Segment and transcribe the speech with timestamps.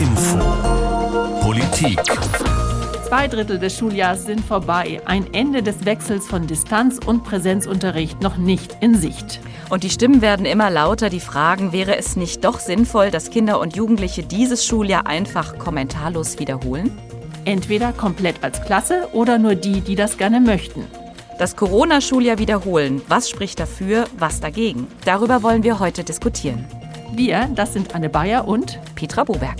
[0.00, 0.38] Info.
[1.40, 1.98] Politik.
[3.08, 5.00] Zwei Drittel des Schuljahres sind vorbei.
[5.06, 9.40] Ein Ende des Wechsels von Distanz- und Präsenzunterricht noch nicht in Sicht.
[9.70, 13.58] Und die Stimmen werden immer lauter, die fragen, wäre es nicht doch sinnvoll, dass Kinder
[13.58, 16.90] und Jugendliche dieses Schuljahr einfach kommentarlos wiederholen?
[17.46, 20.84] Entweder komplett als Klasse oder nur die, die das gerne möchten.
[21.38, 23.00] Das Corona-Schuljahr wiederholen.
[23.08, 24.88] Was spricht dafür, was dagegen?
[25.06, 26.66] Darüber wollen wir heute diskutieren.
[27.14, 29.56] Wir, das sind Anne Bayer und Petra Boberg.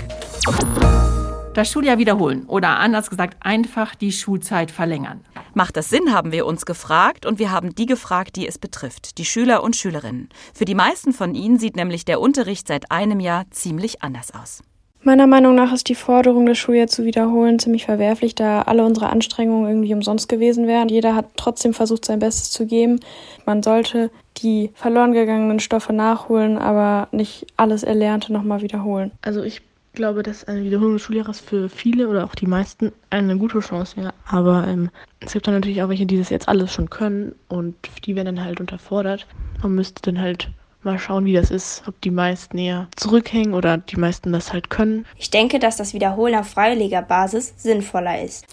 [1.55, 5.25] Das Schuljahr wiederholen oder anders gesagt einfach die Schulzeit verlängern.
[5.55, 9.17] Macht das Sinn, haben wir uns gefragt und wir haben die gefragt, die es betrifft,
[9.17, 10.29] die Schüler und Schülerinnen.
[10.53, 14.63] Für die meisten von ihnen sieht nämlich der Unterricht seit einem Jahr ziemlich anders aus.
[15.03, 19.09] Meiner Meinung nach ist die Forderung, das Schuljahr zu wiederholen, ziemlich verwerflich, da alle unsere
[19.09, 20.89] Anstrengungen irgendwie umsonst gewesen wären.
[20.89, 23.01] Jeder hat trotzdem versucht, sein Bestes zu geben.
[23.47, 29.13] Man sollte die verloren gegangenen Stoffe nachholen, aber nicht alles Erlernte nochmal wiederholen.
[29.23, 29.63] Also ich
[29.97, 33.97] glaube, dass eine Wiederholung des Schuljahres für viele oder auch die meisten eine gute Chance
[33.97, 34.15] wäre.
[34.27, 37.75] Aber ähm, es gibt dann natürlich auch welche, die das jetzt alles schon können und
[38.05, 39.27] die werden dann halt unterfordert.
[39.63, 40.49] Man müsste dann halt
[40.85, 44.71] mal schauen, wie das ist, ob die meisten eher zurückhängen oder die meisten das halt
[44.71, 45.05] können.
[45.17, 48.47] Ich denke, dass das Wiederholen auf freiwilliger Basis sinnvoller ist.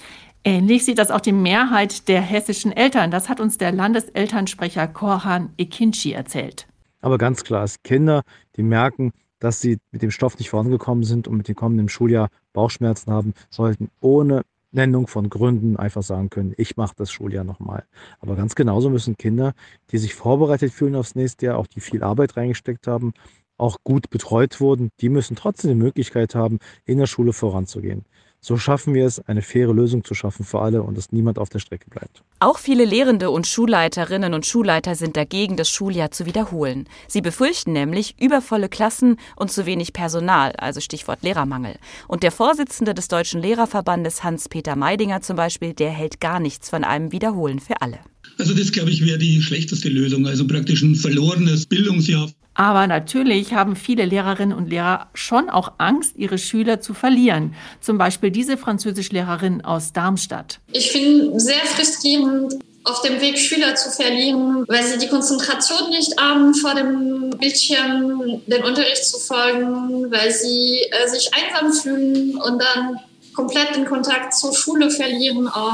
[0.43, 3.11] Ähnlich sieht das auch die Mehrheit der hessischen Eltern.
[3.11, 6.67] Das hat uns der Landeselternsprecher Korhan Ekinci erzählt.
[7.01, 8.23] Aber ganz klar ist, Kinder,
[8.57, 9.11] die merken,
[9.43, 13.33] dass sie mit dem Stoff nicht vorangekommen sind und mit dem kommenden Schuljahr Bauchschmerzen haben,
[13.49, 17.83] sollten ohne Nennung von Gründen einfach sagen können, ich mache das Schuljahr nochmal.
[18.21, 19.53] Aber ganz genauso müssen Kinder,
[19.91, 23.11] die sich vorbereitet fühlen aufs nächste Jahr, auch die viel Arbeit reingesteckt haben,
[23.57, 28.05] auch gut betreut wurden, die müssen trotzdem die Möglichkeit haben, in der Schule voranzugehen.
[28.45, 31.47] So schaffen wir es, eine faire Lösung zu schaffen für alle und dass niemand auf
[31.47, 32.23] der Strecke bleibt.
[32.41, 36.89] Auch viele Lehrende und Schulleiterinnen und Schulleiter sind dagegen, das Schuljahr zu wiederholen.
[37.07, 41.75] Sie befürchten nämlich übervolle Klassen und zu wenig Personal, also Stichwort Lehrermangel.
[42.09, 46.83] Und der Vorsitzende des Deutschen Lehrerverbandes, Hans-Peter Meidinger zum Beispiel, der hält gar nichts von
[46.83, 47.99] einem Wiederholen für alle.
[48.37, 50.27] Also das, glaube ich, wäre die schlechteste Lösung.
[50.27, 52.29] Also praktisch ein verlorenes Bildungsjahr.
[52.55, 57.55] Aber natürlich haben viele Lehrerinnen und Lehrer schon auch Angst, ihre Schüler zu verlieren.
[57.81, 60.59] Zum Beispiel diese Französischlehrerin aus Darmstadt.
[60.71, 66.19] Ich finde sehr frustrierend, auf dem Weg Schüler zu verlieren, weil sie die Konzentration nicht
[66.19, 72.61] haben, vor dem Bildschirm den Unterricht zu folgen, weil sie äh, sich einsam fühlen und
[72.61, 72.99] dann
[73.33, 75.49] komplett den Kontakt zur Schule verlieren.
[75.55, 75.71] Oh,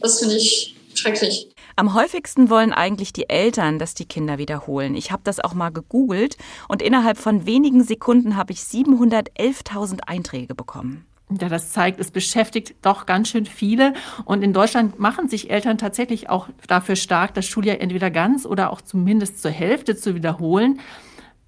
[0.00, 1.48] das finde ich schrecklich.
[1.76, 4.94] Am häufigsten wollen eigentlich die Eltern, dass die Kinder wiederholen.
[4.94, 6.36] Ich habe das auch mal gegoogelt
[6.68, 11.04] und innerhalb von wenigen Sekunden habe ich 711.000 Einträge bekommen.
[11.40, 13.94] Ja, das zeigt, es beschäftigt doch ganz schön viele.
[14.24, 18.70] Und in Deutschland machen sich Eltern tatsächlich auch dafür stark, das Schuljahr entweder ganz oder
[18.70, 20.80] auch zumindest zur Hälfte zu wiederholen.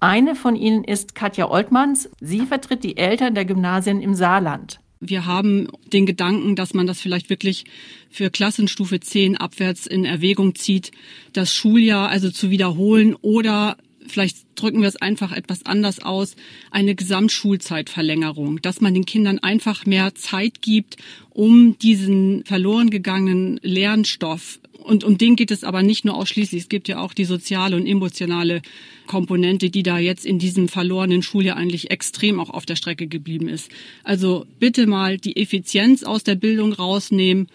[0.01, 2.09] Eine von ihnen ist Katja Oltmanns.
[2.19, 4.81] Sie vertritt die Eltern der Gymnasien im Saarland.
[4.99, 7.65] Wir haben den Gedanken, dass man das vielleicht wirklich
[8.09, 10.91] für Klassenstufe 10 abwärts in Erwägung zieht,
[11.33, 13.77] das Schuljahr also zu wiederholen oder
[14.07, 16.35] vielleicht drücken wir es einfach etwas anders aus,
[16.71, 20.97] eine Gesamtschulzeitverlängerung, dass man den Kindern einfach mehr Zeit gibt,
[21.29, 26.63] um diesen verloren gegangenen Lernstoff und um den geht es aber nicht nur ausschließlich.
[26.63, 28.61] Es gibt ja auch die soziale und emotionale
[29.05, 33.47] Komponente, die da jetzt in diesem verlorenen Schuljahr eigentlich extrem auch auf der Strecke geblieben
[33.47, 33.69] ist.
[34.03, 37.47] Also bitte mal die Effizienz aus der Bildung rausnehmen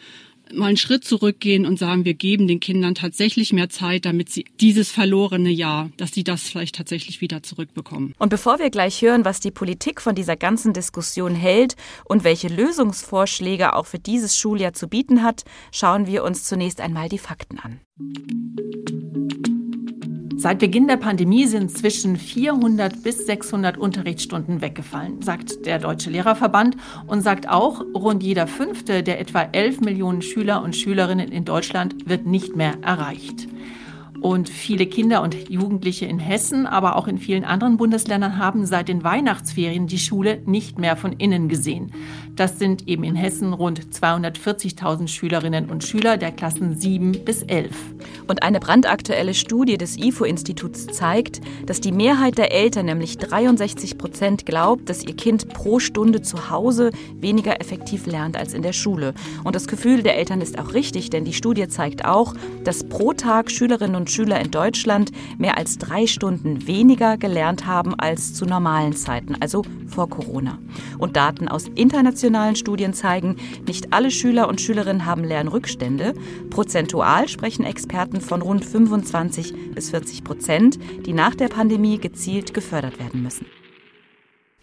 [0.55, 4.45] mal einen Schritt zurückgehen und sagen, wir geben den Kindern tatsächlich mehr Zeit, damit sie
[4.61, 8.15] dieses verlorene Jahr, dass sie das vielleicht tatsächlich wieder zurückbekommen.
[8.19, 12.49] Und bevor wir gleich hören, was die Politik von dieser ganzen Diskussion hält und welche
[12.49, 17.59] Lösungsvorschläge auch für dieses Schuljahr zu bieten hat, schauen wir uns zunächst einmal die Fakten
[17.59, 17.81] an.
[20.43, 26.77] Seit Beginn der Pandemie sind zwischen 400 bis 600 Unterrichtsstunden weggefallen, sagt der Deutsche Lehrerverband
[27.07, 32.09] und sagt auch, rund jeder fünfte der etwa 11 Millionen Schüler und Schülerinnen in Deutschland
[32.09, 33.47] wird nicht mehr erreicht.
[34.23, 38.87] Und viele Kinder und Jugendliche in Hessen, aber auch in vielen anderen Bundesländern haben seit
[38.87, 41.91] den Weihnachtsferien die Schule nicht mehr von innen gesehen.
[42.37, 47.73] Das sind eben in Hessen rund 240.000 Schülerinnen und Schüler der Klassen 7 bis 11.
[48.29, 54.47] Und eine brandaktuelle Studie des IFO-Instituts zeigt, dass die Mehrheit der Eltern, nämlich 63 Prozent,
[54.47, 59.15] glaubt, dass ihr Kind pro Stunde zu Hause weniger effektiv lernt als in der Schule.
[59.43, 63.13] Und das Gefühl der Eltern ist auch richtig, denn die Studie zeigt auch, dass pro
[63.13, 68.45] Tag Schülerinnen und Schüler in Deutschland mehr als drei Stunden weniger gelernt haben als zu
[68.45, 70.59] normalen Zeiten, also vor Corona.
[70.99, 73.37] Und Daten aus internationalen Studien zeigen,
[73.67, 76.15] nicht alle Schüler und Schülerinnen haben Lernrückstände.
[76.51, 82.99] Prozentual sprechen Experten von rund 25 bis 40 Prozent, die nach der Pandemie gezielt gefördert
[82.99, 83.47] werden müssen.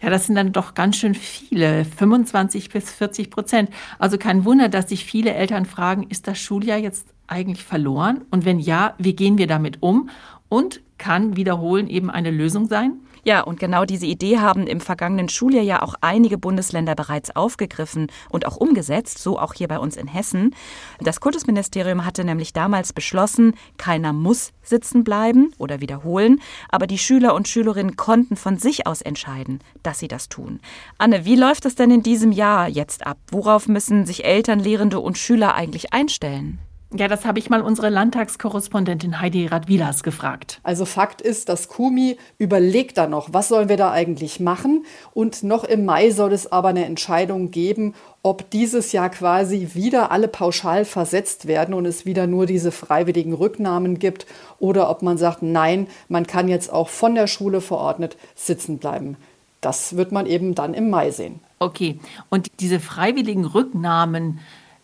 [0.02, 3.70] Ja, das sind dann doch ganz schön viele, 25 bis 40 Prozent.
[3.98, 8.24] Also kein Wunder, dass sich viele Eltern fragen, ist das Schuljahr jetzt eigentlich verloren?
[8.30, 10.10] Und wenn ja, wie gehen wir damit um?
[10.48, 13.00] Und kann Wiederholen eben eine Lösung sein?
[13.22, 18.06] Ja, und genau diese Idee haben im vergangenen Schuljahr ja auch einige Bundesländer bereits aufgegriffen
[18.30, 20.54] und auch umgesetzt, so auch hier bei uns in Hessen.
[21.00, 26.40] Das Kultusministerium hatte nämlich damals beschlossen, keiner muss sitzen bleiben oder wiederholen,
[26.70, 30.60] aber die Schüler und Schülerinnen konnten von sich aus entscheiden, dass sie das tun.
[30.96, 33.18] Anne, wie läuft es denn in diesem Jahr jetzt ab?
[33.30, 36.58] Worauf müssen sich Eltern, Lehrende und Schüler eigentlich einstellen?
[36.92, 40.58] Ja, das habe ich mal unsere Landtagskorrespondentin Heidi Radwilas gefragt.
[40.64, 44.84] Also Fakt ist, das Kumi überlegt da noch, was sollen wir da eigentlich machen?
[45.14, 47.94] Und noch im Mai soll es aber eine Entscheidung geben,
[48.24, 53.34] ob dieses Jahr quasi wieder alle pauschal versetzt werden und es wieder nur diese freiwilligen
[53.34, 54.26] Rücknahmen gibt
[54.58, 59.16] oder ob man sagt, nein, man kann jetzt auch von der Schule verordnet sitzen bleiben.
[59.60, 61.38] Das wird man eben dann im Mai sehen.
[61.60, 62.00] Okay,
[62.30, 64.40] und diese freiwilligen Rücknahmen,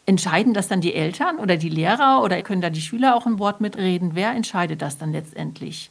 [0.06, 3.40] Entscheiden das dann die Eltern oder die Lehrer oder können da die Schüler auch ein
[3.40, 4.12] Wort mitreden?
[4.14, 5.90] Wer entscheidet das dann letztendlich?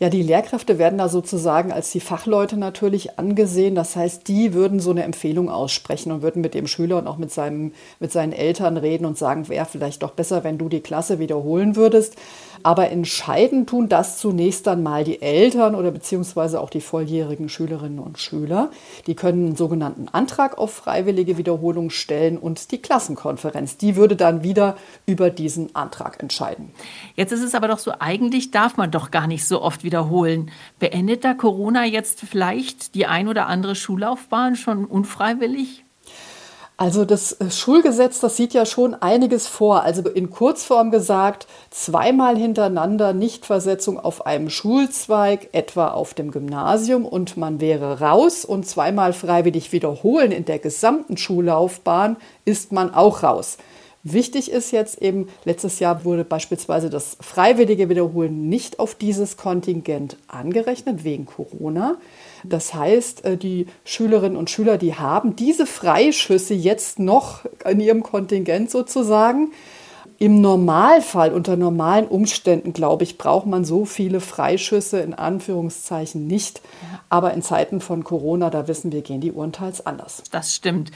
[0.00, 3.74] Ja, die Lehrkräfte werden da sozusagen als die Fachleute natürlich angesehen.
[3.74, 7.18] Das heißt, die würden so eine Empfehlung aussprechen und würden mit dem Schüler und auch
[7.18, 10.80] mit, seinem, mit seinen Eltern reden und sagen, wäre vielleicht doch besser, wenn du die
[10.80, 12.14] Klasse wiederholen würdest.
[12.62, 17.98] Aber entscheiden tun das zunächst dann mal die Eltern oder beziehungsweise auch die volljährigen Schülerinnen
[17.98, 18.70] und Schüler.
[19.06, 24.42] Die können einen sogenannten Antrag auf freiwillige Wiederholung stellen und die Klassenkonferenz, die würde dann
[24.42, 24.76] wieder
[25.06, 26.70] über diesen Antrag entscheiden.
[27.14, 30.50] Jetzt ist es aber doch so, eigentlich darf man doch gar nicht so oft wiederholen.
[30.78, 35.84] Beendet da Corona jetzt vielleicht die ein oder andere Schullaufbahn schon unfreiwillig?
[36.80, 39.82] Also das äh, Schulgesetz, das sieht ja schon einiges vor.
[39.82, 47.36] Also in Kurzform gesagt, zweimal hintereinander Nichtversetzung auf einem Schulzweig, etwa auf dem Gymnasium, und
[47.36, 53.58] man wäre raus und zweimal freiwillig wiederholen in der gesamten Schullaufbahn ist man auch raus.
[54.04, 60.16] Wichtig ist jetzt eben, letztes Jahr wurde beispielsweise das freiwillige Wiederholen nicht auf dieses Kontingent
[60.28, 61.96] angerechnet wegen Corona.
[62.44, 68.02] Das heißt, äh, die Schülerinnen und Schüler, die haben diese Freischüsse jetzt noch in ihrem
[68.02, 69.52] Kontingent sozusagen.
[70.20, 76.60] Im Normalfall, unter normalen Umständen, glaube ich, braucht man so viele Freischüsse in Anführungszeichen nicht.
[77.08, 80.24] Aber in Zeiten von Corona, da wissen wir, gehen die Uhren teils anders.
[80.32, 80.90] Das stimmt.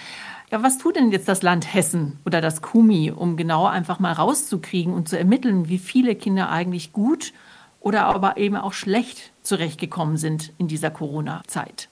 [0.51, 4.13] Ja, was tut denn jetzt das Land Hessen oder das KUMI, um genau einfach mal
[4.13, 7.33] rauszukriegen und zu ermitteln, wie viele Kinder eigentlich gut
[7.81, 11.89] oder aber eben auch schlecht zurechtgekommen sind in dieser Corona-Zeit?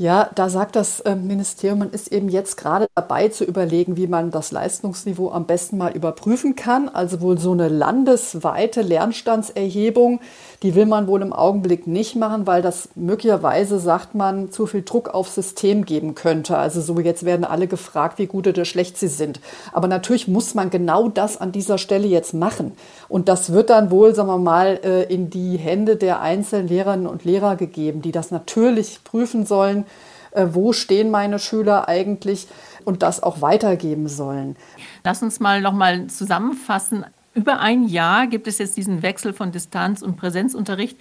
[0.00, 4.06] Ja, da sagt das ähm, Ministerium, man ist eben jetzt gerade dabei zu überlegen, wie
[4.06, 6.88] man das Leistungsniveau am besten mal überprüfen kann.
[6.88, 10.20] Also wohl so eine landesweite Lernstandserhebung,
[10.62, 14.82] die will man wohl im Augenblick nicht machen, weil das möglicherweise, sagt man, zu viel
[14.82, 16.56] Druck aufs System geben könnte.
[16.56, 19.40] Also so jetzt werden alle gefragt, wie gut oder schlecht sie sind.
[19.72, 22.70] Aber natürlich muss man genau das an dieser Stelle jetzt machen.
[23.08, 27.08] Und das wird dann wohl, sagen wir mal, äh, in die Hände der einzelnen Lehrerinnen
[27.08, 29.86] und Lehrer gegeben, die das natürlich prüfen sollen
[30.34, 32.48] wo stehen meine Schüler eigentlich
[32.84, 34.56] und das auch weitergeben sollen.
[35.04, 37.04] Lass uns mal noch mal zusammenfassen.
[37.34, 40.98] Über ein Jahr gibt es jetzt diesen Wechsel von Distanz- und Präsenzunterricht.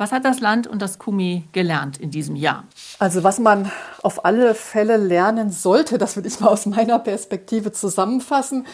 [0.00, 2.62] Was hat das Land und das KUMI gelernt in diesem Jahr?
[3.00, 3.68] Also was man
[4.00, 8.64] auf alle Fälle lernen sollte, das würde ich mal aus meiner Perspektive zusammenfassen.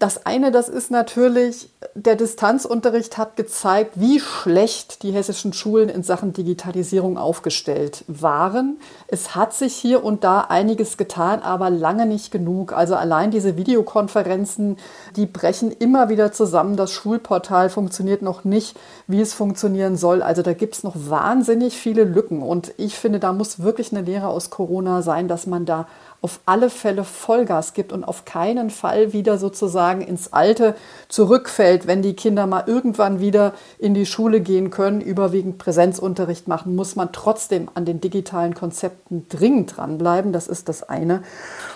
[0.00, 6.02] Das eine, das ist natürlich, der Distanzunterricht hat gezeigt, wie schlecht die hessischen Schulen in
[6.02, 8.80] Sachen Digitalisierung aufgestellt waren.
[9.06, 12.72] Es hat sich hier und da einiges getan, aber lange nicht genug.
[12.72, 14.78] Also allein diese Videokonferenzen,
[15.14, 16.76] die brechen immer wieder zusammen.
[16.76, 20.22] Das Schulportal funktioniert noch nicht, wie es funktionieren soll.
[20.22, 22.40] Also da gibt gibt es noch wahnsinnig viele Lücken.
[22.40, 25.86] Und ich finde, da muss wirklich eine Lehre aus Corona sein, dass man da
[26.22, 30.74] auf alle Fälle Vollgas gibt und auf keinen Fall wieder sozusagen ins Alte
[31.08, 36.74] zurückfällt, wenn die Kinder mal irgendwann wieder in die Schule gehen können, überwiegend Präsenzunterricht machen,
[36.74, 40.32] muss man trotzdem an den digitalen Konzepten dringend dranbleiben.
[40.32, 41.22] Das ist das eine.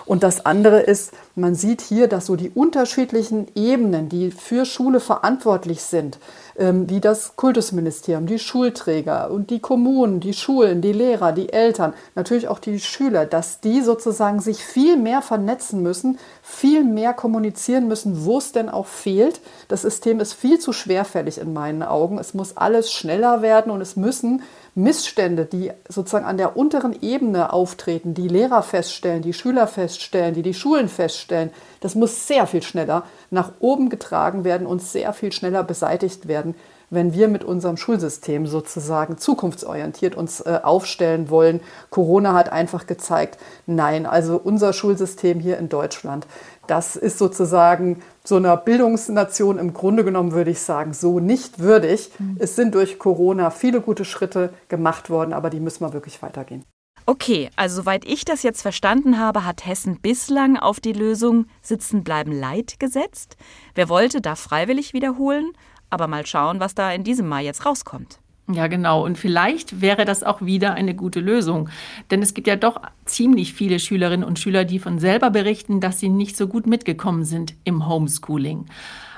[0.07, 5.01] Und das andere ist, man sieht hier, dass so die unterschiedlichen Ebenen, die für Schule
[5.01, 6.17] verantwortlich sind,
[6.57, 11.93] ähm, wie das Kultusministerium, die Schulträger und die Kommunen, die Schulen, die Lehrer, die Eltern,
[12.15, 17.89] natürlich auch die Schüler, dass die sozusagen sich viel mehr vernetzen müssen, viel mehr kommunizieren
[17.89, 19.41] müssen, wo es denn auch fehlt.
[19.67, 22.17] Das System ist viel zu schwerfällig in meinen Augen.
[22.17, 24.41] Es muss alles schneller werden und es müssen
[24.77, 30.43] Missstände, die sozusagen an der unteren Ebene auftreten, die Lehrer feststellen, die Schüler feststellen, die
[30.43, 35.31] die Schulen feststellen, das muss sehr viel schneller nach oben getragen werden und sehr viel
[35.31, 36.53] schneller beseitigt werden,
[36.91, 41.59] wenn wir mit unserem Schulsystem sozusagen zukunftsorientiert uns äh, aufstellen wollen.
[41.89, 46.27] Corona hat einfach gezeigt, nein, also unser Schulsystem hier in Deutschland,
[46.67, 52.11] das ist sozusagen so einer Bildungsnation im Grunde genommen, würde ich sagen, so nicht würdig.
[52.19, 52.37] Mhm.
[52.39, 56.63] Es sind durch Corona viele gute Schritte gemacht worden, aber die müssen wir wirklich weitergehen.
[57.09, 62.03] Okay, also soweit ich das jetzt verstanden habe, hat Hessen bislang auf die Lösung Sitzen
[62.03, 63.37] bleiben Leid gesetzt.
[63.75, 65.53] Wer wollte, darf freiwillig wiederholen,
[65.89, 68.19] aber mal schauen, was da in diesem Mal jetzt rauskommt.
[68.49, 69.03] Ja, genau.
[69.03, 71.69] Und vielleicht wäre das auch wieder eine gute Lösung.
[72.11, 75.99] Denn es gibt ja doch ziemlich viele Schülerinnen und Schüler, die von selber berichten, dass
[75.99, 78.65] sie nicht so gut mitgekommen sind im Homeschooling.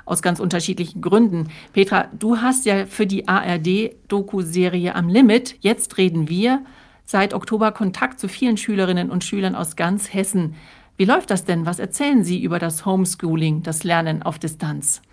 [0.06, 1.50] Aus ganz unterschiedlichen Gründen.
[1.74, 6.64] Petra, du hast ja für die ARD-Doku-Serie Am Limit, jetzt reden wir,
[7.06, 10.56] seit Oktober Kontakt zu vielen Schülerinnen und Schülern aus ganz Hessen.
[10.98, 11.68] Wie läuft das denn?
[11.68, 15.04] Was erzählen Sie über das Homeschooling, das Lernen auf Distanz?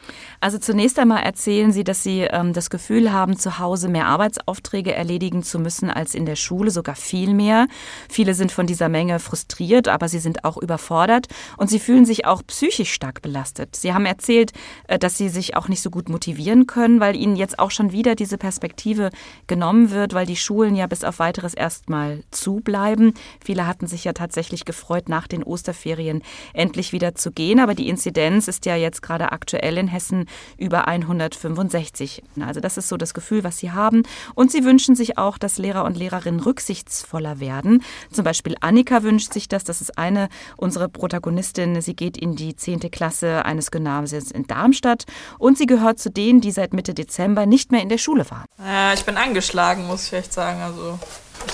[0.41, 4.95] Also zunächst einmal erzählen Sie, dass Sie ähm, das Gefühl haben, zu Hause mehr Arbeitsaufträge
[4.95, 7.67] erledigen zu müssen als in der Schule, sogar viel mehr.
[8.09, 12.27] Viele sind von dieser Menge frustriert, aber sie sind auch überfordert und sie fühlen sich
[12.27, 13.77] auch psychisch stark belastet.
[13.77, 14.53] Sie haben erzählt,
[14.89, 17.93] äh, dass sie sich auch nicht so gut motivieren können, weil ihnen jetzt auch schon
[17.93, 19.11] wieder diese Perspektive
[19.47, 23.15] genommen wird, weil die Schulen ja bis auf weiteres erstmal zubleiben.
[23.45, 26.23] Viele hatten sich ja tatsächlich gefreut nach den Osterferien
[26.53, 27.61] endlich wieder zu gehen.
[27.61, 30.27] Aber die Inzidenz ist ja jetzt gerade aktuell in Hessen
[30.59, 32.23] über 165.
[32.41, 34.03] Also das ist so das Gefühl, was sie haben.
[34.35, 37.83] Und sie wünschen sich auch, dass Lehrer und Lehrerinnen rücksichtsvoller werden.
[38.13, 39.65] Zum Beispiel Annika wünscht sich das.
[39.65, 41.81] Das ist eine unserer Protagonistinnen.
[41.81, 42.91] Sie geht in die 10.
[42.91, 45.05] Klasse eines Gymnasiums in Darmstadt
[45.39, 48.45] und sie gehört zu denen, die seit Mitte Dezember nicht mehr in der Schule waren.
[48.59, 50.61] Ja, ich bin angeschlagen, muss ich echt sagen.
[50.61, 50.99] Also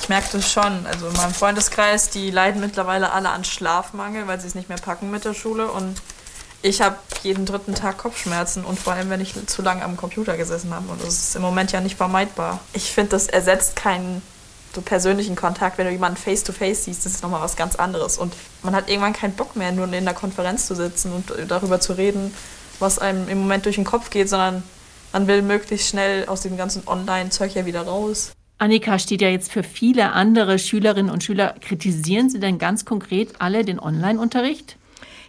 [0.00, 0.86] ich merke das schon.
[0.86, 4.78] Also in meinem Freundeskreis, die leiden mittlerweile alle an Schlafmangel, weil sie es nicht mehr
[4.78, 5.70] packen mit der Schule.
[5.70, 6.00] Und
[6.62, 10.36] ich habe jeden dritten Tag Kopfschmerzen und vor allem, wenn ich zu lange am Computer
[10.36, 10.90] gesessen habe.
[10.90, 12.60] Und das ist im Moment ja nicht vermeidbar.
[12.72, 14.22] Ich finde, das ersetzt keinen
[14.74, 15.78] so persönlichen Kontakt.
[15.78, 18.16] Wenn du jemanden face-to-face -face siehst, das ist nochmal was ganz anderes.
[18.16, 21.80] Und man hat irgendwann keinen Bock mehr, nur in der Konferenz zu sitzen und darüber
[21.80, 22.32] zu reden,
[22.78, 24.62] was einem im Moment durch den Kopf geht, sondern
[25.12, 28.32] man will möglichst schnell aus dem ganzen Online-Zeug ja wieder raus.
[28.58, 31.56] Annika steht ja jetzt für viele andere Schülerinnen und Schüler.
[31.60, 34.76] Kritisieren Sie denn ganz konkret alle den Online-Unterricht?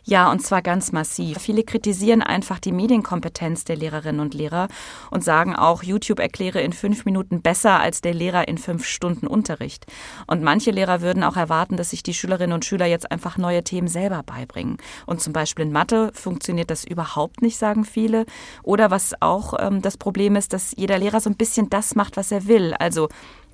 [0.05, 1.37] Ja, und zwar ganz massiv.
[1.39, 4.67] Viele kritisieren einfach die Medienkompetenz der Lehrerinnen und Lehrer
[5.11, 9.27] und sagen auch, YouTube erkläre in fünf Minuten besser als der Lehrer in fünf Stunden
[9.27, 9.85] Unterricht.
[10.27, 13.63] Und manche Lehrer würden auch erwarten, dass sich die Schülerinnen und Schüler jetzt einfach neue
[13.63, 14.77] Themen selber beibringen.
[15.05, 18.25] Und zum Beispiel in Mathe funktioniert das überhaupt nicht, sagen viele.
[18.61, 22.17] Oder was auch ähm, das Problem ist, dass jeder Lehrer so ein bisschen das macht,
[22.17, 22.73] was er will.
[22.77, 23.07] Also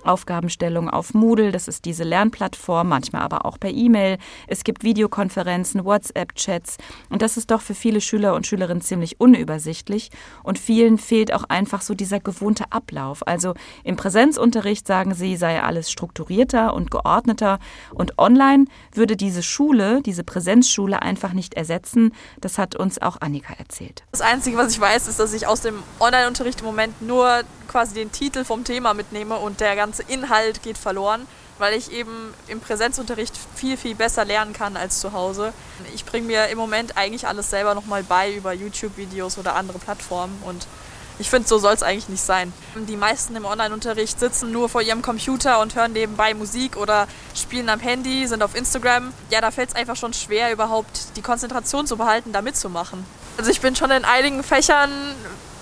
[0.03, 4.18] Aufgabenstellung auf Moodle, das ist diese Lernplattform, manchmal aber auch per E-Mail.
[4.48, 6.77] Es gibt Videokonferenzen, WhatsApp-Chats
[7.10, 10.12] und das ist doch für viele Schüler und Schülerinnen ziemlich unübersichtlich
[10.44, 13.25] und vielen fehlt auch einfach so dieser gewohnte Ablauf.
[13.27, 13.53] Also
[13.84, 17.60] im Präsenzunterricht sagen sie, sei alles strukturierter und geordneter
[17.94, 22.13] und online würde diese Schule, diese Präsenzschule einfach nicht ersetzen.
[22.41, 24.03] Das hat uns auch Annika erzählt.
[24.12, 27.93] Das Einzige, was ich weiß, ist, dass ich aus dem Online-Unterricht im Moment nur quasi
[27.93, 32.59] den Titel vom Thema mitnehme und der ganze Inhalt geht verloren, weil ich eben im
[32.59, 35.53] Präsenzunterricht viel, viel besser lernen kann als zu Hause.
[35.93, 40.41] Ich bringe mir im Moment eigentlich alles selber nochmal bei über YouTube-Videos oder andere Plattformen
[40.45, 40.67] und
[41.19, 42.53] ich finde, so soll es eigentlich nicht sein.
[42.75, 47.67] Die meisten im Online-Unterricht sitzen nur vor ihrem Computer und hören nebenbei Musik oder spielen
[47.67, 49.11] am Handy, sind auf Instagram.
[49.29, 53.05] Ja, da fällt es einfach schon schwer, überhaupt die Konzentration zu behalten, da mitzumachen.
[53.38, 54.89] Also ich bin schon in einigen Fächern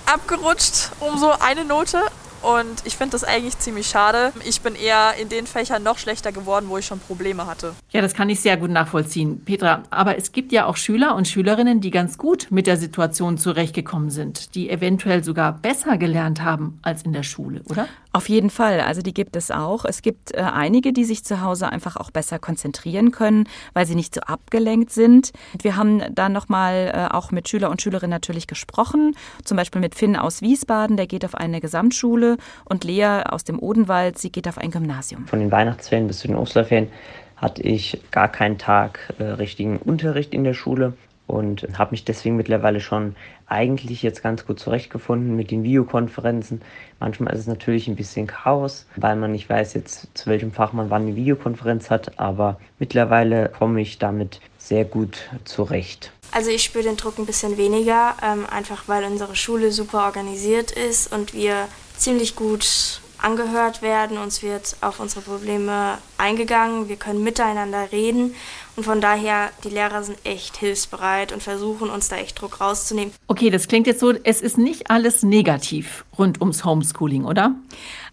[0.07, 2.01] abgerutscht um so eine Note.
[2.41, 4.31] Und ich finde das eigentlich ziemlich schade.
[4.45, 7.73] Ich bin eher in den Fächern noch schlechter geworden, wo ich schon Probleme hatte.
[7.91, 9.83] Ja, das kann ich sehr gut nachvollziehen, Petra.
[9.89, 14.09] Aber es gibt ja auch Schüler und Schülerinnen, die ganz gut mit der Situation zurechtgekommen
[14.09, 17.87] sind, die eventuell sogar besser gelernt haben als in der Schule, oder?
[18.13, 18.81] Auf jeden Fall.
[18.81, 19.85] Also die gibt es auch.
[19.85, 23.95] Es gibt äh, einige, die sich zu Hause einfach auch besser konzentrieren können, weil sie
[23.95, 25.31] nicht so abgelenkt sind.
[25.61, 29.15] Wir haben dann nochmal äh, auch mit Schüler und Schülerinnen natürlich gesprochen.
[29.43, 32.26] Zum Beispiel mit Finn aus Wiesbaden, der geht auf eine Gesamtschule
[32.65, 35.27] und Lea aus dem Odenwald, sie geht auf ein Gymnasium.
[35.27, 36.89] Von den Weihnachtsferien bis zu den Osterferien
[37.37, 40.93] hatte ich gar keinen Tag äh, richtigen Unterricht in der Schule
[41.27, 43.15] und habe mich deswegen mittlerweile schon
[43.45, 46.61] eigentlich jetzt ganz gut zurechtgefunden mit den Videokonferenzen.
[46.99, 50.73] Manchmal ist es natürlich ein bisschen Chaos, weil man nicht weiß jetzt, zu welchem Fach
[50.73, 56.11] man wann eine Videokonferenz hat, aber mittlerweile komme ich damit sehr gut zurecht.
[56.31, 60.71] Also ich spüre den Druck ein bisschen weniger, ähm, einfach weil unsere Schule super organisiert
[60.71, 61.67] ist und wir
[61.97, 68.35] ziemlich gut angehört werden, uns wird auf unsere Probleme eingegangen, wir können miteinander reden
[68.75, 73.11] und von daher, die Lehrer sind echt hilfsbereit und versuchen uns da echt Druck rauszunehmen.
[73.27, 77.55] Okay, das klingt jetzt so, es ist nicht alles negativ rund ums Homeschooling, oder?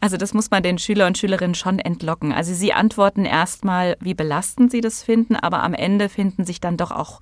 [0.00, 2.32] Also das muss man den Schüler und Schülerinnen schon entlocken.
[2.32, 6.78] Also sie antworten erstmal, wie belastend sie das finden, aber am Ende finden sich dann
[6.78, 7.20] doch auch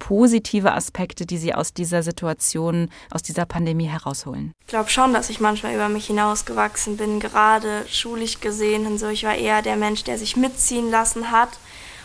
[0.00, 4.52] positive Aspekte, die Sie aus dieser Situation, aus dieser Pandemie herausholen?
[4.62, 9.06] Ich glaube schon, dass ich manchmal über mich hinausgewachsen bin, gerade schulisch gesehen und so.
[9.06, 11.50] Ich war eher der Mensch, der sich mitziehen lassen hat.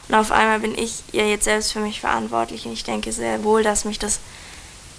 [0.08, 3.44] Und auf einmal bin ich ja jetzt selbst für mich verantwortlich und ich denke sehr
[3.44, 4.20] wohl, dass mich das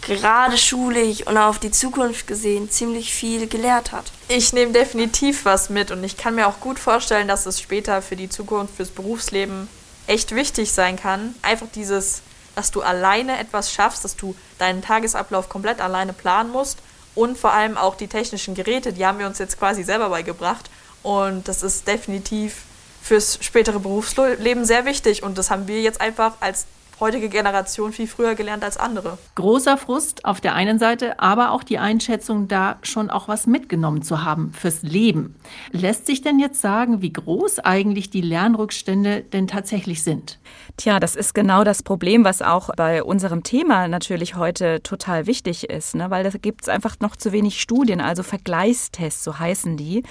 [0.03, 4.11] gerade schulisch und auf die Zukunft gesehen ziemlich viel gelehrt hat.
[4.29, 8.03] Ich nehme definitiv was mit und ich kann mir auch gut vorstellen, dass es später
[8.03, 9.69] für die Zukunft, fürs Berufsleben
[10.07, 11.35] echt wichtig sein kann.
[11.43, 12.23] Einfach dieses
[12.57, 16.79] dass du alleine etwas schaffst, dass du deinen Tagesablauf komplett alleine planen musst.
[17.15, 20.69] Und vor allem auch die technischen Geräte, die haben wir uns jetzt quasi selber beigebracht.
[21.03, 22.63] Und das ist definitiv
[23.03, 25.23] fürs spätere Berufsleben sehr wichtig.
[25.23, 26.67] Und das haben wir jetzt einfach als
[26.99, 29.19] heutige Generation viel früher gelernt als andere.
[29.35, 34.03] Großer Frust auf der einen Seite, aber auch die Einschätzung, da schon auch was mitgenommen
[34.03, 35.35] zu haben fürs Leben.
[35.73, 40.38] Lässt sich denn jetzt sagen, wie groß eigentlich die Lernrückstände denn tatsächlich sind?
[40.79, 45.69] Tja, das ist genau das Problem, was auch bei unserem Thema natürlich heute total wichtig
[45.69, 46.11] ist, ne?
[46.11, 50.03] weil da gibt es einfach noch zu wenig Studien, also Vergleichstests, so heißen die.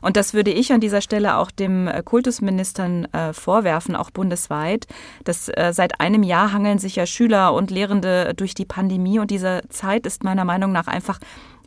[0.00, 4.86] Und das würde ich an dieser Stelle auch dem äh, Kultusministern äh, vorwerfen, auch bundesweit,
[5.24, 9.18] dass äh, seit einem Jahr Jahr hangeln sich ja Schüler und Lehrende durch die Pandemie
[9.18, 11.18] und diese Zeit ist meiner Meinung nach einfach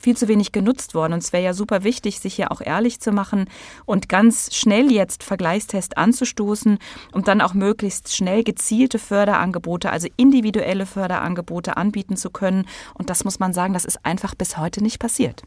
[0.05, 1.13] viel zu wenig genutzt worden.
[1.13, 3.49] Und es wäre ja super wichtig, sich hier auch ehrlich zu machen
[3.85, 6.77] und ganz schnell jetzt Vergleichstest anzustoßen
[7.11, 12.67] und dann auch möglichst schnell gezielte Förderangebote, also individuelle Förderangebote anbieten zu können.
[12.93, 15.41] Und das muss man sagen, das ist einfach bis heute nicht passiert.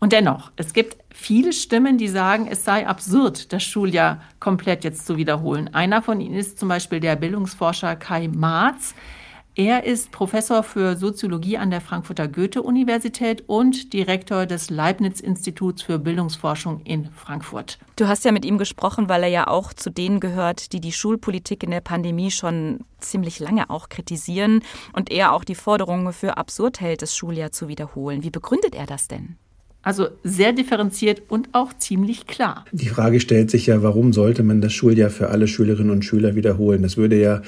[0.00, 5.06] Und dennoch, es gibt viele Stimmen, die sagen, es sei absurd, das Schuljahr komplett jetzt
[5.06, 5.72] zu wiederholen.
[5.72, 8.92] Einer von ihnen ist zum Beispiel der Bildungsforscher Kai Marz.
[9.60, 16.80] Er ist Professor für Soziologie an der Frankfurter Goethe-Universität und Direktor des Leibniz-Instituts für Bildungsforschung
[16.84, 17.78] in Frankfurt.
[17.96, 20.92] Du hast ja mit ihm gesprochen, weil er ja auch zu denen gehört, die die
[20.92, 24.62] Schulpolitik in der Pandemie schon ziemlich lange auch kritisieren
[24.94, 28.22] und er auch die Forderungen für absurd hält, das Schuljahr zu wiederholen.
[28.22, 29.36] Wie begründet er das denn?
[29.82, 32.66] Also sehr differenziert und auch ziemlich klar.
[32.70, 36.34] Die Frage stellt sich ja, warum sollte man das Schuljahr für alle Schülerinnen und Schüler
[36.34, 36.82] wiederholen?
[36.82, 37.40] Das würde ja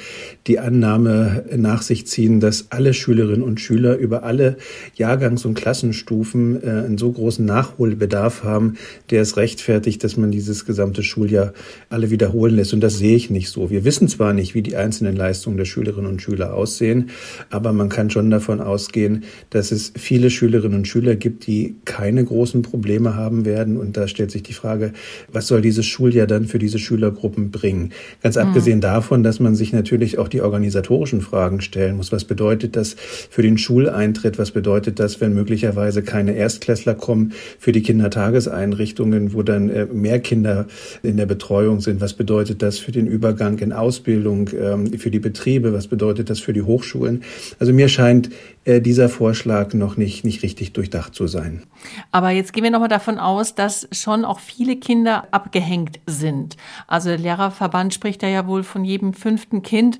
[0.47, 4.57] die Annahme nach sich ziehen, dass alle Schülerinnen und Schüler über alle
[4.97, 8.79] Jahrgangs- und Klassenstufen äh, einen so großen Nachholbedarf haben,
[9.11, 11.53] der es rechtfertigt, dass man dieses gesamte Schuljahr
[11.91, 12.73] alle wiederholen lässt.
[12.73, 13.69] Und das sehe ich nicht so.
[13.69, 17.11] Wir wissen zwar nicht, wie die einzelnen Leistungen der Schülerinnen und Schüler aussehen,
[17.51, 22.22] aber man kann schon davon ausgehen, dass es viele Schülerinnen und Schüler gibt, die keine
[22.23, 23.77] keine großen Probleme haben werden.
[23.77, 24.93] Und da stellt sich die Frage,
[25.33, 27.93] was soll dieses Schuljahr dann für diese Schülergruppen bringen?
[28.23, 28.43] Ganz mhm.
[28.43, 32.13] abgesehen davon, dass man sich natürlich auch die organisatorischen Fragen stellen muss.
[32.13, 32.97] Was bedeutet das
[33.31, 34.39] für den Schuleintritt?
[34.39, 40.21] Was bedeutet das, wenn möglicherweise keine Erstklässler kommen für die Kindertageseinrichtungen, wo dann äh, mehr
[40.21, 40.67] Kinder
[41.03, 42.01] in der Betreuung sind?
[42.01, 45.73] Was bedeutet das für den Übergang in Ausbildung, ähm, für die Betriebe?
[45.73, 47.23] Was bedeutet das für die Hochschulen?
[47.59, 48.31] Also mir scheint
[48.67, 51.65] dieser Vorschlag noch nicht, nicht richtig durchdacht zu sein.
[52.13, 56.57] Aber jetzt gehen wir nochmal davon aus, dass schon auch viele Kinder abgehängt sind.
[56.87, 59.99] Also der Lehrerverband spricht ja wohl von jedem fünften Kind.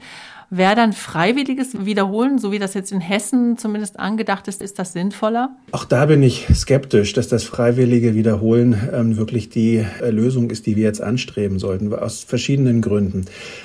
[0.55, 4.93] Wäre dann freiwilliges Wiederholen, so wie das jetzt in Hessen zumindest angedacht ist, ist das
[4.93, 5.57] sinnvoller?
[5.71, 10.67] Auch da bin ich skeptisch, dass das freiwillige Wiederholen ähm, wirklich die äh, Lösung ist,
[10.67, 13.25] die wir jetzt anstreben sollten, aus verschiedenen Gründen.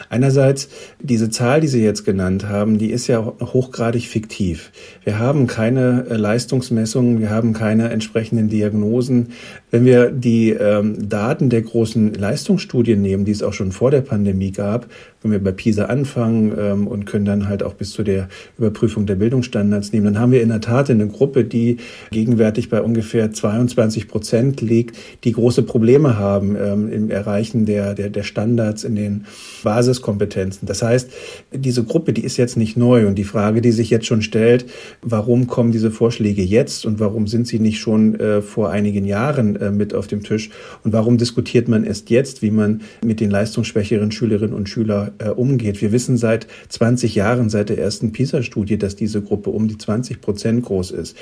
[0.09, 0.69] Einerseits,
[1.01, 4.71] diese Zahl, die Sie jetzt genannt haben, die ist ja hochgradig fiktiv.
[5.03, 9.33] Wir haben keine äh, Leistungsmessungen, wir haben keine entsprechenden Diagnosen.
[9.71, 13.99] Wenn wir die ähm, Daten der großen Leistungsstudien nehmen, die es auch schon vor der
[13.99, 14.87] Pandemie gab,
[15.21, 19.05] wenn wir bei PISA anfangen ähm, und können dann halt auch bis zu der Überprüfung
[19.05, 21.77] der Bildungsstandards nehmen, dann haben wir in der Tat eine Gruppe, die
[22.11, 28.09] gegenwärtig bei ungefähr 22 Prozent liegt, die große Probleme haben ähm, im Erreichen der, der,
[28.09, 29.25] der Standards in den
[29.63, 30.67] Basiskompetenzen.
[30.67, 31.09] Das heißt,
[31.53, 34.65] diese Gruppe, die ist jetzt nicht neu und die Frage, die sich jetzt schon stellt,
[35.01, 39.55] warum kommen diese Vorschläge jetzt und warum sind sie nicht schon äh, vor einigen Jahren
[39.55, 40.49] äh, mit auf dem Tisch
[40.83, 45.29] und warum diskutiert man erst jetzt, wie man mit den leistungsschwächeren Schülerinnen und Schülern äh,
[45.29, 45.81] umgeht.
[45.81, 50.21] Wir wissen seit 20 Jahren, seit der ersten PISA-Studie, dass diese Gruppe um die 20
[50.21, 51.15] Prozent groß ist.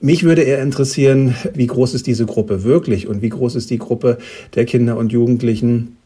[0.00, 3.78] Mich würde eher interessieren, wie groß ist diese Gruppe wirklich und wie groß ist die
[3.78, 4.18] Gruppe
[4.54, 5.96] der Kinder und Jugendlichen,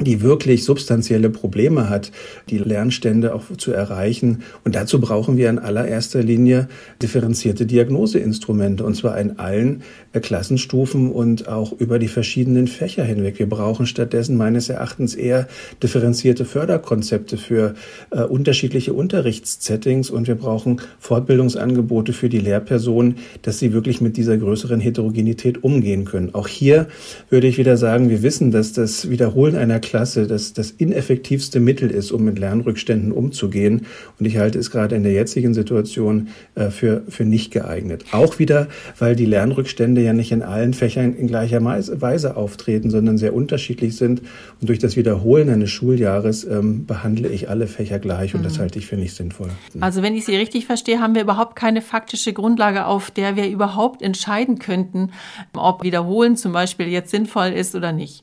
[0.00, 2.12] die wirklich substanzielle Probleme hat,
[2.50, 4.42] die Lernstände auch zu erreichen.
[4.64, 6.68] Und dazu brauchen wir in allererster Linie
[7.02, 9.82] differenzierte Diagnoseinstrumente, und zwar in allen
[10.12, 13.38] äh, Klassenstufen und auch über die verschiedenen Fächer hinweg.
[13.38, 15.48] Wir brauchen stattdessen meines Erachtens eher
[15.82, 17.74] differenzierte Förderkonzepte für
[18.10, 24.36] äh, unterschiedliche Unterrichtssettings und wir brauchen Fortbildungsangebote für die Lehrpersonen, dass sie wirklich mit dieser
[24.36, 26.34] größeren Heterogenität umgehen können.
[26.34, 26.86] Auch hier
[27.30, 31.90] würde ich wieder sagen, wir wissen, dass das Wiederholen einer Klasse das, das ineffektivste Mittel
[31.90, 33.86] ist, um mit Lernrückständen umzugehen.
[34.18, 38.04] Und ich halte es gerade in der jetzigen Situation äh, für, für nicht geeignet.
[38.12, 43.16] Auch wieder, weil die Lernrückstände ja nicht in allen Fächern in gleicher Weise auftreten, sondern
[43.16, 44.20] sehr unterschiedlich sind.
[44.60, 48.44] Und durch das Wiederholen eines Schuljahres ähm, behandle ich alle Fächer gleich und mhm.
[48.44, 49.48] das halte ich für nicht sinnvoll.
[49.80, 53.48] Also wenn ich Sie richtig verstehe, haben wir überhaupt keine faktische Grundlage, auf der wir
[53.48, 55.12] überhaupt entscheiden könnten,
[55.56, 58.22] ob Wiederholen zum Beispiel jetzt sinnvoll ist oder nicht.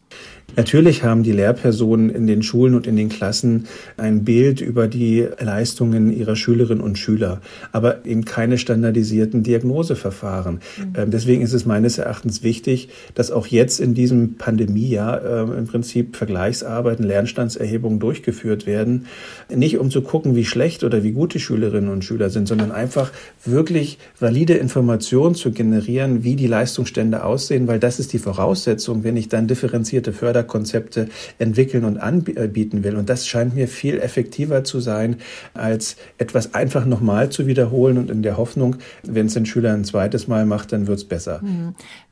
[0.56, 3.66] Natürlich haben die Lehrpersonen in den Schulen und in den Klassen
[3.98, 7.42] ein Bild über die Leistungen ihrer Schülerinnen und Schüler,
[7.74, 10.56] aber eben keine standardisierten Diagnoseverfahren.
[10.56, 10.94] Mhm.
[10.96, 15.68] Ähm, deswegen ist es meines Erachtens wichtig, dass auch jetzt in diesem Pandemiejahr äh, im
[15.68, 19.08] Prinzip Vergleichsarbeiten, Lernstandserhebungen durchgeführt werden.
[19.54, 22.72] Nicht um zu gucken, wie schlecht oder wie gut die Schülerinnen und Schüler sind, sondern
[22.72, 23.12] einfach
[23.44, 29.18] wirklich valide Informationen zu generieren, wie die Leistungsstände aussehen, weil das ist die Voraussetzung, wenn
[29.18, 31.08] ich dann differenzierte Förder Förderkonzepte
[31.40, 32.96] entwickeln und anbieten will.
[32.98, 35.18] Und das scheint mir viel effektiver zu sein,
[35.54, 39.86] als etwas einfach nochmal zu wiederholen und in der Hoffnung, wenn es ein Schüler ein
[39.86, 41.42] zweites Mal macht, dann wird es besser.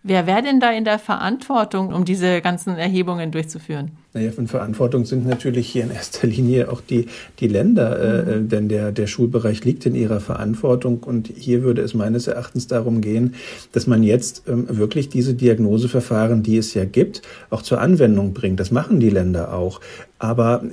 [0.05, 3.91] Wer wäre denn da in der Verantwortung, um diese ganzen Erhebungen durchzuführen?
[4.13, 7.07] Naja, von Verantwortung sind natürlich hier in erster Linie auch die,
[7.39, 8.45] die Länder, äh, mhm.
[8.45, 12.67] äh, denn der, der Schulbereich liegt in ihrer Verantwortung und hier würde es meines Erachtens
[12.67, 13.35] darum gehen,
[13.71, 18.59] dass man jetzt ähm, wirklich diese Diagnoseverfahren, die es ja gibt, auch zur Anwendung bringt.
[18.59, 19.79] Das machen die Länder auch.
[20.19, 20.63] Aber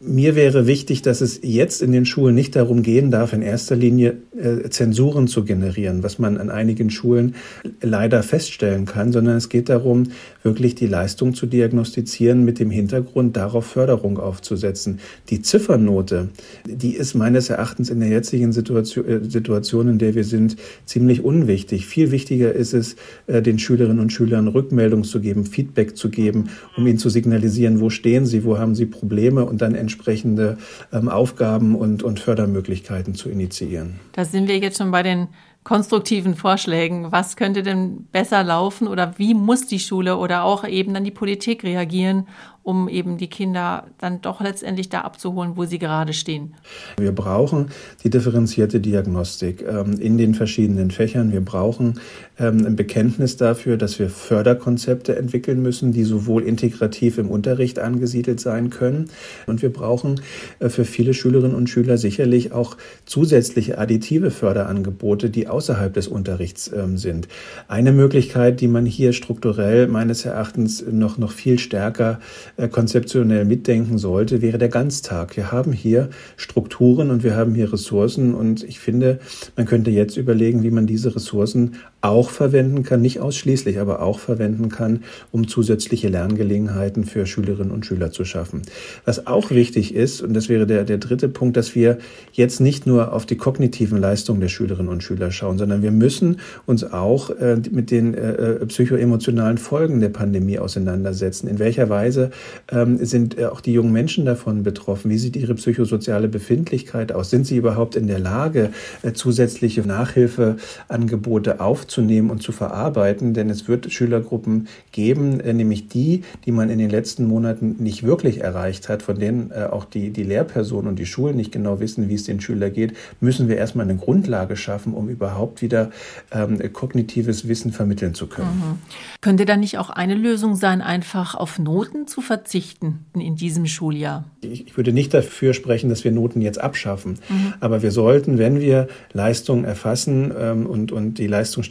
[0.00, 3.74] mir wäre wichtig, dass es jetzt in den Schulen nicht darum gehen darf, in erster
[3.74, 7.34] Linie äh, Zensuren zu generieren, was man an einigen Schulen
[7.80, 10.04] leider feststellen kann, sondern es geht darum,
[10.44, 15.00] wirklich die Leistung zu diagnostizieren mit dem Hintergrund, darauf Förderung aufzusetzen.
[15.30, 16.28] Die Ziffernote,
[16.64, 21.24] die ist meines Erachtens in der jetzigen Situation, äh, Situation in der wir sind, ziemlich
[21.24, 21.86] unwichtig.
[21.86, 22.94] Viel wichtiger ist es,
[23.26, 27.80] äh, den Schülerinnen und Schülern Rückmeldung zu geben, Feedback zu geben, um ihnen zu signalisieren,
[27.80, 30.58] wo stehen sie, wo haben sie Probleme und dann entsprechende
[30.92, 33.98] ähm, Aufgaben und, und Fördermöglichkeiten zu initiieren.
[34.12, 35.28] Da sind wir jetzt schon bei den
[35.64, 37.10] konstruktiven Vorschlägen.
[37.10, 41.10] Was könnte denn besser laufen oder wie muss die Schule oder auch eben dann die
[41.10, 42.26] Politik reagieren,
[42.68, 46.52] um eben die Kinder dann doch letztendlich da abzuholen, wo sie gerade stehen.
[46.98, 47.70] Wir brauchen
[48.04, 51.32] die differenzierte Diagnostik ähm, in den verschiedenen Fächern.
[51.32, 51.98] Wir brauchen
[52.38, 58.38] ähm, ein Bekenntnis dafür, dass wir Förderkonzepte entwickeln müssen, die sowohl integrativ im Unterricht angesiedelt
[58.38, 59.08] sein können.
[59.46, 60.20] Und wir brauchen
[60.58, 62.76] äh, für viele Schülerinnen und Schüler sicherlich auch
[63.06, 67.28] zusätzliche additive Förderangebote, die außerhalb des Unterrichts ähm, sind.
[67.66, 72.20] Eine Möglichkeit, die man hier strukturell meines Erachtens noch, noch viel stärker
[72.66, 75.36] konzeptionell mitdenken sollte, wäre der Ganztag.
[75.36, 79.20] Wir haben hier Strukturen und wir haben hier Ressourcen und ich finde,
[79.56, 84.20] man könnte jetzt überlegen, wie man diese Ressourcen auch verwenden kann, nicht ausschließlich, aber auch
[84.20, 88.62] verwenden kann, um zusätzliche Lerngelegenheiten für Schülerinnen und Schüler zu schaffen.
[89.04, 91.98] Was auch wichtig ist, und das wäre der, der dritte Punkt, dass wir
[92.32, 96.38] jetzt nicht nur auf die kognitiven Leistungen der Schülerinnen und Schüler schauen, sondern wir müssen
[96.66, 101.48] uns auch äh, mit den äh, äh psychoemotionalen Folgen der Pandemie auseinandersetzen.
[101.48, 102.30] In welcher Weise
[102.70, 105.10] ähm, sind äh, auch die jungen Menschen davon betroffen?
[105.10, 107.30] Wie sieht ihre psychosoziale Befindlichkeit aus?
[107.30, 108.70] Sind sie überhaupt in der Lage,
[109.02, 111.87] äh, zusätzliche Nachhilfeangebote aufzunehmen
[112.30, 113.34] und zu verarbeiten?
[113.34, 118.02] Denn es wird Schülergruppen geben, äh, nämlich die, die man in den letzten Monaten nicht
[118.02, 122.08] wirklich erreicht hat, von denen auch die, die Lehrpersonen und die Schulen nicht genau wissen,
[122.08, 125.90] wie es den Schülern geht, müssen wir erstmal eine Grundlage schaffen, um überhaupt wieder
[126.30, 128.48] ähm, kognitives Wissen vermitteln zu können.
[128.48, 128.78] Mhm.
[129.20, 133.06] Könnte dann nicht auch eine Lösung sein, einfach auf Noten zu verzichten?
[133.14, 134.24] in diesem Schuljahr?
[134.40, 137.18] Ich würde nicht dafür sprechen, dass wir Noten jetzt abschaffen.
[137.28, 137.54] Mhm.
[137.60, 141.26] Aber wir sollten, wenn wir Leistungen erfassen ähm, und, und die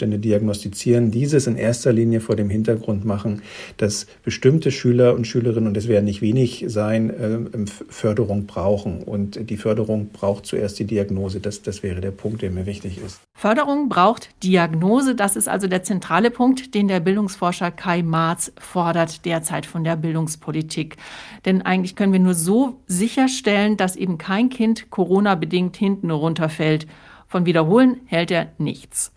[0.08, 3.42] Leistungsstände diagnostizieren, dieses in erster Linie vor dem Hintergrund machen,
[3.78, 9.04] dass bestimmte Schüler und Schülerinnen, und es werden nicht wenig sein, äh, Förderung brauchen.
[9.04, 11.40] Und die Förderung braucht zuerst die Diagnose.
[11.40, 13.22] Das, das wäre der Punkt, der mir wichtig ist.
[13.34, 15.16] Förderung braucht Diagnose.
[15.16, 19.96] Das ist also der zentrale Punkt, den der Bildungsforscher Kai Marz fordert derzeit von der
[19.96, 20.48] Bildungspolitik.
[20.48, 20.98] Politik.
[21.46, 26.88] Denn eigentlich können wir nur so sicherstellen, dass eben kein Kind Corona-bedingt hinten runterfällt.
[27.28, 29.12] Von Wiederholen hält er nichts.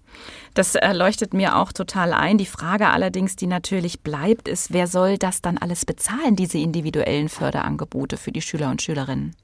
[0.55, 2.37] Das leuchtet mir auch total ein.
[2.39, 7.29] Die Frage allerdings, die natürlich bleibt, ist, wer soll das dann alles bezahlen, diese individuellen
[7.29, 9.37] Förderangebote für die Schüler und Schülerinnen?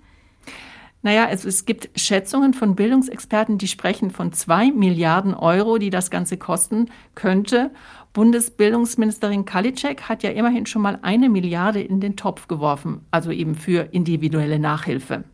[1.02, 6.10] Naja, es, es gibt Schätzungen von Bildungsexperten, die sprechen von zwei Milliarden Euro, die das
[6.10, 7.70] Ganze kosten könnte.
[8.16, 13.55] Bundesbildungsministerin Kalitschek hat ja immerhin schon mal eine Milliarde in den Topf geworfen, also eben
[13.55, 15.24] für individuelle Nachhilfe.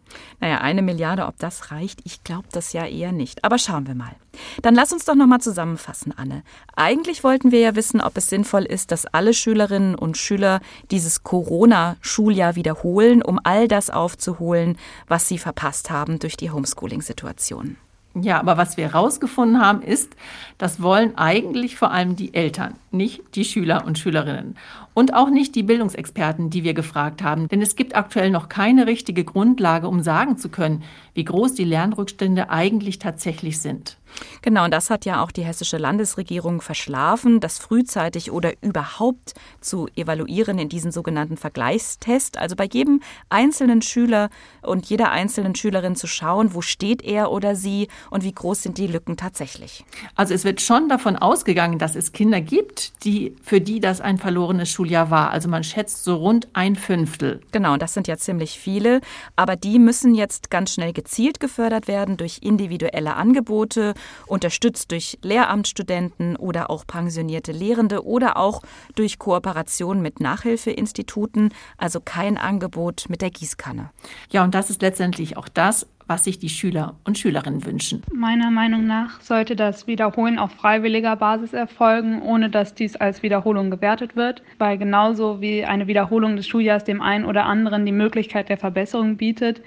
[0.40, 3.44] Naja, eine Milliarde, ob das reicht, ich glaube das ja eher nicht.
[3.44, 4.16] Aber schauen wir mal.
[4.62, 6.42] Dann lass uns doch nochmal zusammenfassen, Anne.
[6.74, 11.22] Eigentlich wollten wir ja wissen, ob es sinnvoll ist, dass alle Schülerinnen und Schüler dieses
[11.22, 17.76] Corona-Schuljahr wiederholen, um all das aufzuholen, was sie verpasst haben durch die Homeschooling-Situation.
[18.14, 20.14] Ja, aber was wir herausgefunden haben, ist,
[20.58, 24.56] das wollen eigentlich vor allem die Eltern, nicht die Schüler und Schülerinnen.
[24.92, 27.48] Und auch nicht die Bildungsexperten, die wir gefragt haben.
[27.48, 30.82] Denn es gibt aktuell noch keine richtige Grundlage, um sagen zu können,
[31.14, 33.96] wie groß die Lernrückstände eigentlich tatsächlich sind.
[34.42, 39.88] Genau, und das hat ja auch die hessische Landesregierung verschlafen, das frühzeitig oder überhaupt zu
[39.96, 42.38] evaluieren in diesen sogenannten Vergleichstest.
[42.38, 44.30] Also bei jedem einzelnen Schüler
[44.62, 48.78] und jeder einzelnen Schülerin zu schauen, wo steht er oder sie und wie groß sind
[48.78, 49.84] die Lücken tatsächlich.
[50.14, 54.18] Also es wird schon davon ausgegangen, dass es Kinder gibt, die, für die das ein
[54.18, 55.30] verlorenes Schuljahr war.
[55.30, 57.40] Also man schätzt so rund ein Fünftel.
[57.52, 59.00] Genau, und das sind ja ziemlich viele.
[59.36, 63.94] Aber die müssen jetzt ganz schnell gezielt gefördert werden durch individuelle Angebote,
[64.28, 68.62] unterstützt durch Lehramtsstudenten oder auch pensionierte Lehrende oder auch
[68.94, 71.52] durch Kooperation mit Nachhilfeinstituten.
[71.76, 73.90] Also kein Angebot mit der Gießkanne.
[74.30, 78.02] Ja, und das ist letztendlich auch das, was sich die Schüler und Schülerinnen wünschen.
[78.12, 83.70] Meiner Meinung nach sollte das Wiederholen auf freiwilliger Basis erfolgen, ohne dass dies als Wiederholung
[83.70, 88.48] gewertet wird, weil genauso wie eine Wiederholung des Schuljahrs dem einen oder anderen die Möglichkeit
[88.48, 89.62] der Verbesserung bietet,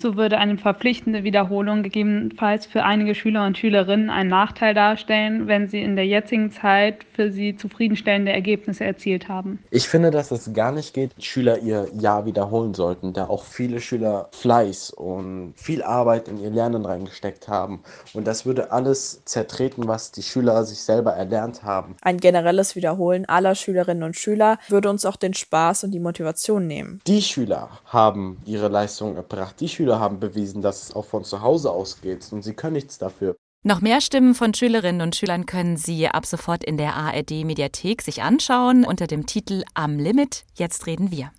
[0.00, 5.68] so würde eine verpflichtende Wiederholung gegebenenfalls für einige Schüler und Schülerinnen einen Nachteil darstellen, wenn
[5.68, 9.58] sie in der jetzigen Zeit für sie zufriedenstellende Ergebnisse erzielt haben.
[9.70, 13.80] Ich finde, dass es gar nicht geht, Schüler ihr Jahr wiederholen sollten, da auch viele
[13.80, 17.80] Schüler Fleiß und viel Arbeit in ihr Lernen reingesteckt haben.
[18.14, 21.96] Und das würde alles zertreten, was die Schüler sich selber erlernt haben.
[22.02, 26.66] Ein generelles Wiederholen aller Schülerinnen und Schüler würde uns auch den Spaß und die Motivation
[26.66, 27.00] nehmen.
[27.06, 29.60] Die Schüler haben ihre Leistung erbracht.
[29.60, 32.52] Die Schüler Schüler haben bewiesen, dass es auch von zu Hause aus geht und sie
[32.52, 33.36] können nichts dafür.
[33.62, 38.02] Noch mehr Stimmen von Schülerinnen und Schülern können Sie ab sofort in der ARD Mediathek
[38.02, 40.44] sich anschauen unter dem Titel Am Limit.
[40.54, 41.30] Jetzt reden wir.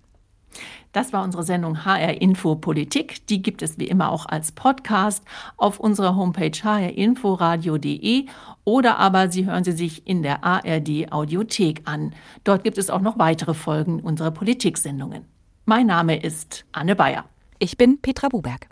[0.92, 3.24] Das war unsere Sendung HR Info Politik.
[3.28, 5.22] Die gibt es wie immer auch als Podcast
[5.56, 8.26] auf unserer Homepage hrinforadio.de
[8.64, 12.12] oder aber Sie hören sie sich in der ARD Audiothek an.
[12.42, 15.24] Dort gibt es auch noch weitere Folgen unserer Politiksendungen.
[15.66, 17.24] Mein Name ist Anne Bayer.
[17.62, 18.70] Ich bin Petra Buberg.